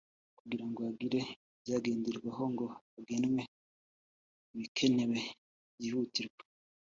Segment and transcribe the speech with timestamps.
[0.37, 1.19] kugirango hagire
[1.59, 2.65] ibyagenderwaho ngo
[2.95, 3.41] hagenwe
[4.53, 5.19] ibikenewe
[5.75, 6.43] byihutirwa